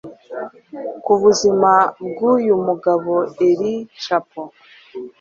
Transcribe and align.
ku 1.03 1.13
buzima 1.21 1.71
bw'uyu 2.07 2.55
mugabo 2.65 3.13
El 3.49 3.61
Chapo. 4.03 4.41